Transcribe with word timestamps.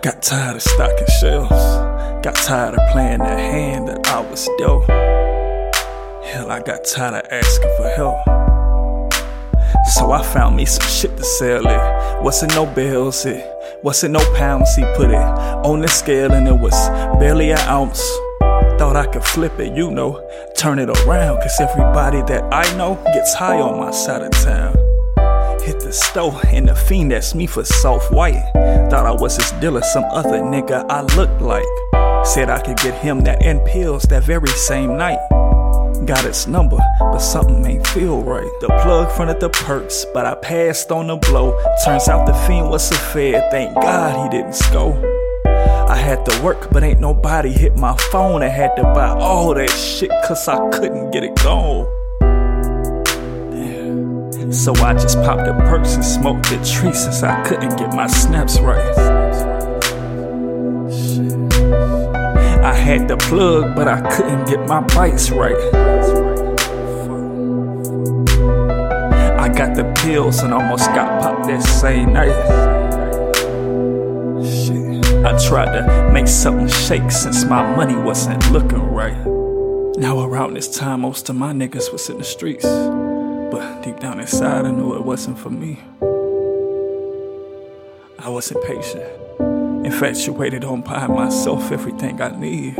Got 0.00 0.22
tired 0.22 0.54
of 0.54 0.62
stocking 0.62 1.06
shelves. 1.20 1.50
Got 2.22 2.36
tired 2.36 2.74
of 2.74 2.92
playing 2.92 3.18
that 3.18 3.38
hand 3.38 3.88
that 3.88 4.06
I 4.06 4.20
was 4.20 4.48
dealt. 4.56 4.88
Hell, 6.24 6.52
I 6.52 6.62
got 6.62 6.84
tired 6.84 7.14
of 7.14 7.32
asking 7.32 7.76
for 7.76 7.88
help. 7.88 8.24
So 9.94 10.12
I 10.12 10.22
found 10.22 10.56
me 10.56 10.66
some 10.66 10.86
shit 10.86 11.16
to 11.16 11.24
sell 11.24 11.66
it. 11.66 12.22
Wasn't 12.22 12.54
no 12.54 12.64
bills, 12.64 13.26
it 13.26 13.44
wasn't 13.82 14.12
no 14.12 14.34
pounds. 14.36 14.72
He 14.76 14.82
put 14.94 15.10
it 15.10 15.16
on 15.16 15.80
the 15.80 15.88
scale 15.88 16.32
and 16.32 16.46
it 16.46 16.60
was 16.60 16.76
barely 17.18 17.50
an 17.50 17.58
ounce. 17.60 18.00
Thought 18.78 18.94
I 18.94 19.06
could 19.06 19.24
flip 19.24 19.58
it, 19.58 19.76
you 19.76 19.90
know, 19.90 20.24
turn 20.56 20.78
it 20.78 20.90
around. 20.90 21.38
Cause 21.38 21.60
everybody 21.60 22.22
that 22.32 22.44
I 22.52 22.62
know 22.76 22.94
gets 23.06 23.34
high 23.34 23.58
on 23.58 23.80
my 23.80 23.90
side 23.90 24.22
of 24.22 24.30
town. 24.30 24.87
Hit 25.68 25.80
the 25.80 25.92
stove 25.92 26.42
and 26.46 26.66
the 26.66 26.74
fiend 26.74 27.12
asked 27.12 27.34
me 27.34 27.46
for 27.46 27.62
soft 27.62 28.10
white. 28.10 28.40
Thought 28.88 29.04
I 29.04 29.12
was 29.12 29.36
his 29.36 29.50
dealer, 29.60 29.82
some 29.82 30.04
other 30.04 30.40
nigga 30.40 30.86
I 30.88 31.02
looked 31.14 31.42
like. 31.42 31.66
Said 32.24 32.48
I 32.48 32.58
could 32.62 32.78
get 32.78 32.94
him 32.94 33.20
that 33.24 33.42
and 33.42 33.62
pills 33.66 34.04
that 34.04 34.24
very 34.24 34.48
same 34.48 34.96
night. 34.96 35.18
Got 36.06 36.24
his 36.24 36.48
number, 36.48 36.78
but 36.98 37.18
something 37.18 37.66
ain't 37.66 37.86
feel 37.88 38.22
right. 38.22 38.50
The 38.62 38.68
plug 38.82 39.12
fronted 39.12 39.40
the 39.40 39.50
perks, 39.50 40.06
but 40.14 40.24
I 40.24 40.36
passed 40.36 40.90
on 40.90 41.08
the 41.08 41.16
blow. 41.16 41.52
Turns 41.84 42.08
out 42.08 42.24
the 42.24 42.32
fiend 42.46 42.70
was 42.70 42.90
a 42.90 42.94
fed, 42.94 43.50
thank 43.50 43.74
God 43.74 44.24
he 44.24 44.38
didn't 44.38 44.54
score. 44.54 44.96
I 45.44 45.96
had 45.96 46.24
to 46.24 46.42
work, 46.42 46.70
but 46.70 46.82
ain't 46.82 47.00
nobody 47.00 47.52
hit 47.52 47.76
my 47.76 47.94
phone. 48.10 48.42
I 48.42 48.48
had 48.48 48.74
to 48.76 48.84
buy 48.84 49.10
all 49.10 49.52
that 49.52 49.68
shit 49.68 50.10
cause 50.26 50.48
I 50.48 50.56
couldn't 50.70 51.10
get 51.10 51.24
it 51.24 51.36
gone. 51.36 51.97
So 54.50 54.72
I 54.76 54.94
just 54.94 55.16
popped 55.18 55.44
the 55.44 55.52
perks 55.52 55.94
and 55.94 56.04
smoked 56.04 56.48
the 56.48 56.56
tree 56.56 56.94
since 56.94 57.22
I 57.22 57.42
couldn't 57.44 57.76
get 57.76 57.92
my 57.92 58.06
snaps 58.06 58.58
right. 58.58 58.96
I 62.64 62.74
had 62.74 63.08
the 63.08 63.18
plug, 63.18 63.76
but 63.76 63.88
I 63.88 64.00
couldn't 64.16 64.46
get 64.46 64.66
my 64.66 64.80
bites 64.80 65.30
right. 65.30 65.54
I 69.38 69.48
got 69.48 69.76
the 69.76 69.92
pills 70.02 70.40
and 70.40 70.54
almost 70.54 70.86
got 70.88 71.20
popped 71.20 71.46
that 71.48 71.62
same 71.62 72.14
night. 72.14 72.30
I 75.26 75.38
tried 75.46 75.76
to 75.76 76.10
make 76.10 76.26
something 76.26 76.68
shake 76.68 77.10
since 77.10 77.44
my 77.44 77.62
money 77.76 77.96
wasn't 77.96 78.50
looking 78.50 78.80
right. 78.80 79.16
Now 79.98 80.20
around 80.20 80.54
this 80.54 80.74
time, 80.74 81.02
most 81.02 81.28
of 81.28 81.36
my 81.36 81.52
niggas 81.52 81.92
was 81.92 82.08
in 82.08 82.16
the 82.16 82.24
streets. 82.24 82.64
But 83.58 83.82
deep 83.82 83.98
down 83.98 84.20
inside, 84.20 84.66
I 84.66 84.70
knew 84.70 84.94
it 84.94 85.04
wasn't 85.04 85.36
for 85.36 85.50
me. 85.50 85.80
I 88.20 88.28
wasn't 88.28 88.64
patient, 88.64 89.02
infatuated 89.84 90.62
on 90.62 90.82
buying 90.82 91.12
myself 91.12 91.72
everything 91.72 92.22
I 92.22 92.28
need. 92.38 92.76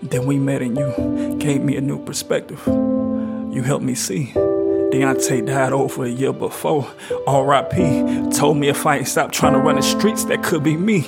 Then 0.00 0.24
we 0.24 0.38
met 0.38 0.62
and 0.62 0.74
you 0.78 1.36
gave 1.38 1.60
me 1.60 1.76
a 1.76 1.82
new 1.82 2.02
perspective. 2.02 2.62
You 2.66 3.62
helped 3.62 3.84
me 3.84 3.94
see. 3.94 4.32
Deontay 4.34 5.44
died 5.44 5.74
over 5.74 6.06
a 6.06 6.08
year 6.08 6.32
before. 6.32 6.90
R.I.P. 7.26 8.30
Told 8.30 8.56
me 8.56 8.70
if 8.70 8.86
I 8.86 8.96
ain't 8.98 9.08
stopped 9.08 9.34
trying 9.34 9.52
to 9.52 9.58
run 9.58 9.76
the 9.76 9.82
streets, 9.82 10.24
that 10.24 10.42
could 10.42 10.62
be 10.62 10.78
me. 10.78 11.00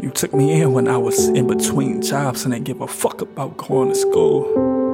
You 0.00 0.10
took 0.10 0.34
me 0.34 0.60
in 0.60 0.74
when 0.74 0.86
I 0.86 0.98
was 0.98 1.28
in 1.28 1.46
between 1.46 2.02
jobs 2.02 2.44
and 2.44 2.52
didn't 2.52 2.66
give 2.66 2.82
a 2.82 2.86
fuck 2.86 3.22
about 3.22 3.56
going 3.56 3.88
to 3.88 3.94
school. 3.94 4.87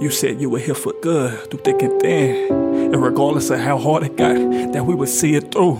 You 0.00 0.10
said 0.10 0.40
you 0.40 0.50
were 0.50 0.58
here 0.58 0.74
for 0.74 0.92
good, 1.02 1.50
through 1.50 1.60
thick 1.60 1.80
and 1.80 2.00
thin. 2.00 2.52
And 2.92 3.02
regardless 3.02 3.48
of 3.50 3.60
how 3.60 3.78
hard 3.78 4.02
it 4.02 4.16
got, 4.16 4.34
that 4.72 4.84
we 4.84 4.94
would 4.94 5.08
see 5.08 5.36
it 5.36 5.52
through. 5.52 5.76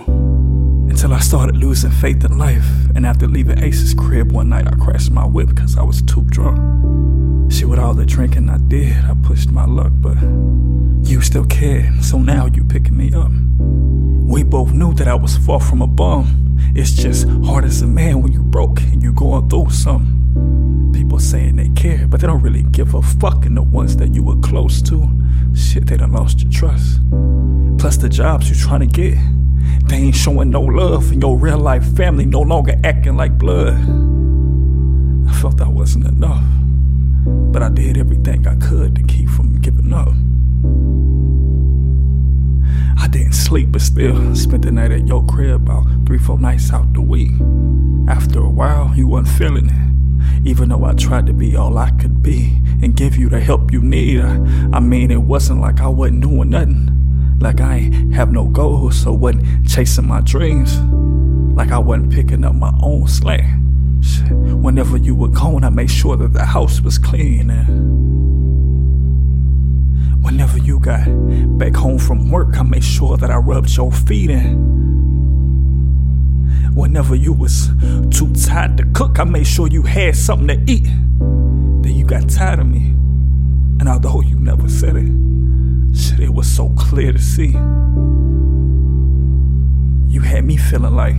Until 0.88 1.12
I 1.12 1.18
started 1.18 1.56
losing 1.56 1.90
faith 1.90 2.24
in 2.24 2.38
life. 2.38 2.64
And 2.94 3.04
after 3.04 3.26
leaving 3.26 3.58
Ace's 3.58 3.92
crib 3.92 4.30
one 4.30 4.48
night, 4.48 4.68
I 4.68 4.76
crashed 4.76 5.10
my 5.10 5.26
whip 5.26 5.48
because 5.48 5.76
I 5.76 5.82
was 5.82 6.00
too 6.00 6.22
drunk. 6.26 7.52
Shit, 7.52 7.68
with 7.68 7.80
all 7.80 7.92
the 7.92 8.06
drinking 8.06 8.48
I 8.48 8.58
did, 8.58 8.96
I 9.04 9.14
pushed 9.20 9.50
my 9.50 9.66
luck, 9.66 9.92
but 9.96 10.16
you 11.08 11.20
still 11.20 11.44
cared, 11.44 12.02
so 12.02 12.18
now 12.18 12.46
you 12.46 12.64
picking 12.64 12.96
me 12.96 13.12
up. 13.12 13.30
We 13.30 14.44
both 14.44 14.72
knew 14.72 14.94
that 14.94 15.08
I 15.08 15.16
was 15.16 15.36
far 15.36 15.60
from 15.60 15.82
a 15.82 15.86
bum. 15.88 16.56
It's 16.74 16.92
just 16.92 17.28
hard 17.44 17.64
as 17.64 17.82
a 17.82 17.86
man 17.86 18.22
when 18.22 18.32
you 18.32 18.42
broke 18.42 18.80
and 18.80 19.02
you 19.02 19.12
going 19.12 19.50
through 19.50 19.70
something. 19.70 20.23
People 20.94 21.18
saying 21.18 21.56
they 21.56 21.70
care, 21.70 22.06
but 22.06 22.20
they 22.20 22.28
don't 22.28 22.40
really 22.40 22.62
give 22.62 22.94
a 22.94 23.02
fuck. 23.02 23.44
And 23.46 23.56
the 23.56 23.62
ones 23.62 23.96
that 23.96 24.14
you 24.14 24.22
were 24.22 24.36
close 24.36 24.80
to, 24.82 25.10
shit, 25.52 25.86
they 25.88 25.96
done 25.96 26.12
lost 26.12 26.40
your 26.40 26.52
trust. 26.52 27.00
Plus 27.78 27.96
the 27.96 28.08
jobs 28.08 28.48
you 28.48 28.54
trying 28.54 28.80
to 28.80 28.86
get, 28.86 29.18
they 29.88 29.96
ain't 29.96 30.14
showing 30.14 30.50
no 30.50 30.60
love, 30.60 31.10
and 31.10 31.20
your 31.20 31.36
real 31.36 31.58
life 31.58 31.84
family 31.96 32.24
no 32.24 32.40
longer 32.40 32.76
acting 32.84 33.16
like 33.16 33.36
blood. 33.36 33.74
I 35.28 35.32
felt 35.40 35.60
I 35.60 35.68
wasn't 35.68 36.06
enough. 36.06 36.44
But 37.52 37.62
I 37.62 37.70
did 37.70 37.98
everything 37.98 38.46
I 38.46 38.54
could 38.56 38.94
to 38.94 39.02
keep 39.02 39.28
from 39.28 39.60
giving 39.60 39.92
up. 39.92 40.14
I 43.02 43.08
didn't 43.08 43.32
sleep, 43.32 43.72
but 43.72 43.80
still 43.80 44.34
spent 44.36 44.64
the 44.64 44.70
night 44.70 44.92
at 44.92 45.08
your 45.08 45.26
crib 45.26 45.62
about 45.62 45.86
three, 46.06 46.18
four 46.18 46.38
nights 46.38 46.72
out 46.72 46.92
the 46.92 47.02
week. 47.02 47.32
After 48.08 48.38
a 48.38 48.48
while, 48.48 48.94
you 48.94 49.08
wasn't 49.08 49.36
feeling 49.36 49.68
it. 49.70 49.93
Even 50.44 50.68
though 50.70 50.84
I 50.84 50.94
tried 50.94 51.26
to 51.26 51.32
be 51.32 51.56
all 51.56 51.78
I 51.78 51.90
could 51.92 52.22
be 52.22 52.60
and 52.82 52.96
give 52.96 53.16
you 53.16 53.28
the 53.28 53.40
help 53.40 53.72
you 53.72 53.80
need, 53.80 54.20
I, 54.20 54.34
I 54.72 54.80
mean, 54.80 55.10
it 55.10 55.22
wasn't 55.22 55.60
like 55.60 55.80
I 55.80 55.88
wasn't 55.88 56.22
doing 56.22 56.50
nothing. 56.50 56.90
Like 57.40 57.60
I 57.60 57.76
ain't 57.76 58.14
have 58.14 58.32
no 58.32 58.46
goals, 58.46 58.96
so 59.02 59.12
wasn't 59.12 59.68
chasing 59.68 60.06
my 60.06 60.20
dreams. 60.20 60.78
Like 61.56 61.70
I 61.70 61.78
wasn't 61.78 62.12
picking 62.12 62.44
up 62.44 62.54
my 62.54 62.72
own 62.82 63.06
slack. 63.06 63.44
Whenever 64.30 64.96
you 64.96 65.14
were 65.14 65.28
gone, 65.28 65.64
I 65.64 65.70
made 65.70 65.90
sure 65.90 66.16
that 66.16 66.32
the 66.32 66.44
house 66.44 66.80
was 66.80 66.98
clean. 66.98 67.50
And 67.50 67.94
whenever 70.22 70.58
you 70.58 70.80
got 70.80 71.04
back 71.58 71.74
home 71.74 71.98
from 71.98 72.30
work, 72.30 72.56
I 72.58 72.62
made 72.62 72.84
sure 72.84 73.16
that 73.16 73.30
I 73.30 73.36
rubbed 73.36 73.76
your 73.76 73.92
feet 73.92 74.30
in. 74.30 74.83
Whenever 76.74 77.14
you 77.14 77.32
was 77.32 77.68
too 78.10 78.32
tired 78.34 78.76
to 78.76 78.84
cook, 78.94 79.20
I 79.20 79.24
made 79.24 79.46
sure 79.46 79.68
you 79.68 79.82
had 79.82 80.16
something 80.16 80.48
to 80.48 80.72
eat. 80.72 80.82
Then 80.82 81.92
you 81.94 82.04
got 82.04 82.28
tired 82.28 82.58
of 82.58 82.66
me. 82.66 82.86
And 83.78 83.88
although 83.88 84.20
you 84.20 84.40
never 84.40 84.68
said 84.68 84.96
it, 84.96 85.12
shit, 85.96 86.18
it 86.18 86.34
was 86.34 86.50
so 86.50 86.70
clear 86.70 87.12
to 87.12 87.18
see. 87.20 87.52
You 90.12 90.20
had 90.20 90.44
me 90.44 90.56
feeling 90.56 90.96
like 90.96 91.14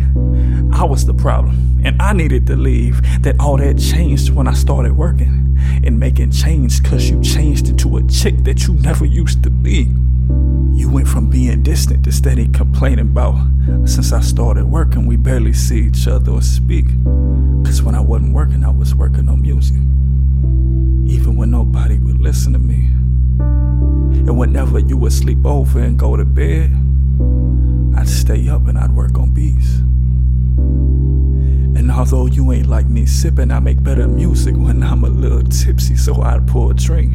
I 0.73 0.83
was 0.83 1.05
the 1.05 1.13
problem 1.13 1.79
and 1.85 2.01
I 2.01 2.11
needed 2.11 2.47
to 2.47 2.57
leave. 2.57 3.01
That 3.21 3.39
all 3.39 3.55
that 3.55 3.77
changed 3.77 4.31
when 4.31 4.49
I 4.49 4.53
started 4.53 4.97
working 4.97 5.57
and 5.85 5.97
making 5.97 6.31
change 6.31 6.83
cause 6.83 7.09
you 7.09 7.21
changed 7.21 7.69
into 7.69 7.95
a 7.95 8.03
chick 8.07 8.43
that 8.43 8.67
you 8.67 8.73
never 8.73 9.05
used 9.05 9.41
to 9.43 9.49
be. 9.49 9.87
You 10.85 10.91
went 10.91 11.07
from 11.07 11.31
being 11.31 11.63
distant 11.63 12.03
to 12.03 12.11
steady 12.11 12.47
complaining 12.47 12.99
about 12.99 13.43
since 13.85 14.11
I 14.11 14.19
started 14.19 14.65
working, 14.65 15.07
we 15.07 15.15
barely 15.15 15.51
see 15.51 15.79
each 15.87 16.07
other 16.07 16.33
or 16.33 16.43
speak. 16.43 16.85
Cause 17.65 17.81
when 17.81 17.95
I 17.95 18.01
wasn't 18.01 18.33
working, 18.33 18.63
I 18.63 18.69
was 18.69 18.93
working 18.93 19.27
on 19.27 19.41
music. 19.41 19.77
Even 21.11 21.37
when 21.37 21.49
nobody 21.49 21.97
would 21.97 22.21
listen 22.21 22.53
to 22.53 22.59
me. 22.59 22.85
And 24.27 24.37
whenever 24.37 24.77
you 24.77 24.95
would 24.97 25.11
sleep 25.11 25.43
over 25.43 25.79
and 25.79 25.97
go 25.97 26.15
to 26.15 26.23
bed, 26.23 26.69
I'd 27.97 28.07
stay 28.07 28.47
up 28.47 28.67
and 28.67 28.77
I'd 28.77 28.91
work 28.91 29.17
on 29.17 29.31
beats. 29.31 29.81
And 31.75 31.91
although 31.91 32.25
you 32.25 32.51
ain't 32.53 32.67
like 32.67 32.87
me 32.87 33.05
sipping, 33.05 33.51
I 33.51 33.59
make 33.59 33.83
better 33.83 34.07
music 34.07 34.55
when 34.55 34.81
I'm 34.81 35.03
a 35.03 35.09
little 35.09 35.43
tipsy, 35.43 35.95
so 35.97 36.21
I'd 36.21 36.47
pour 36.47 36.71
a 36.71 36.73
drink. 36.73 37.13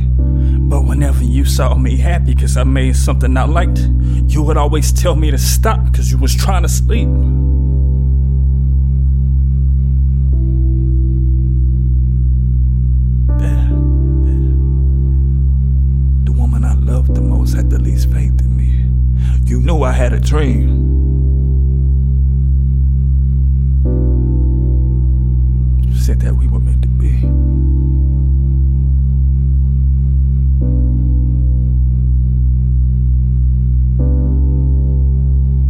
But 0.68 0.82
whenever 0.82 1.24
you 1.24 1.46
saw 1.46 1.74
me 1.74 1.96
happy 1.96 2.34
cause 2.34 2.56
I 2.56 2.64
made 2.64 2.94
something 2.94 3.36
I 3.36 3.44
liked, 3.44 3.78
you 4.28 4.42
would 4.42 4.58
always 4.58 4.92
tell 4.92 5.16
me 5.16 5.30
to 5.30 5.38
stop 5.38 5.94
cause 5.94 6.10
you 6.10 6.18
was 6.18 6.36
trying 6.36 6.62
to 6.62 6.68
sleep. 6.68 7.08
The 16.24 16.32
woman 16.32 16.64
I 16.64 16.74
loved 16.74 17.14
the 17.14 17.22
most 17.22 17.54
had 17.54 17.70
the 17.70 17.78
least 17.78 18.10
faith 18.10 18.38
in 18.40 18.56
me. 18.56 18.84
You 19.50 19.60
knew 19.60 19.82
I 19.82 19.92
had 19.92 20.12
a 20.12 20.20
dream. 20.20 20.89
said 26.10 26.18
that 26.22 26.34
we 26.34 26.48
were 26.48 26.58
meant 26.58 26.82
to 26.82 26.88
be. 26.88 27.06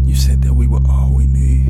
You 0.09 0.17
said 0.17 0.41
that 0.41 0.55
we 0.55 0.67
were 0.67 0.81
all 0.89 1.13
we 1.15 1.27
need. 1.27 1.67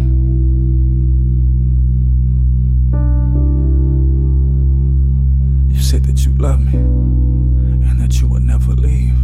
You 5.75 5.83
said 5.83 6.05
that 6.05 6.25
you 6.25 6.33
love 6.35 6.61
me 6.61 6.79
and 6.79 7.99
that 8.01 8.21
you 8.21 8.29
would 8.29 8.45
never 8.45 8.71
leave. 8.75 9.20